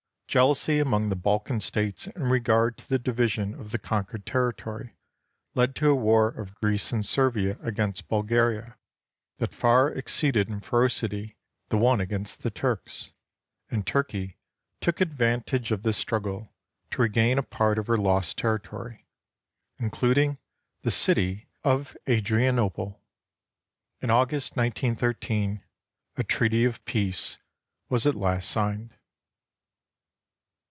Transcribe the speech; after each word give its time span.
Jealousy 0.31 0.79
among 0.79 1.09
the 1.09 1.15
Balkan 1.17 1.59
States 1.59 2.07
in 2.07 2.29
regard 2.29 2.77
to 2.77 2.87
the 2.87 2.97
division 2.97 3.53
of 3.53 3.71
the 3.71 3.77
conquered 3.77 4.25
territory 4.25 4.95
led 5.55 5.75
to 5.75 5.89
a 5.89 5.93
war 5.95 6.29
of 6.29 6.55
Greece 6.55 6.93
and 6.93 7.05
Servia 7.05 7.57
against 7.61 8.07
Bulgaria 8.07 8.77
that 9.39 9.53
far 9.53 9.93
ex 9.93 10.17
ceeded 10.17 10.47
in 10.47 10.61
ferocity 10.61 11.35
the 11.67 11.77
one 11.77 11.99
against 11.99 12.43
the 12.43 12.49
Turks, 12.49 13.11
and 13.69 13.85
Turkey 13.85 14.37
took 14.79 15.01
advantage 15.01 15.69
of 15.69 15.83
this 15.83 15.97
struggle 15.97 16.53
to 16.91 17.01
regain 17.01 17.37
a 17.37 17.43
part 17.43 17.77
of 17.77 17.87
her 17.87 17.97
lost 17.97 18.37
territory, 18.37 19.05
including 19.79 20.37
the 20.83 20.91
city 20.91 21.49
of 21.65 21.97
Adrianople. 22.07 23.01
In 23.99 24.09
August, 24.09 24.55
1913, 24.55 25.61
a 26.15 26.23
treaty 26.23 26.63
of 26.63 26.85
peace 26.85 27.35
was 27.89 28.07
at 28.07 28.15
last 28.15 28.49
signed. 28.49 28.93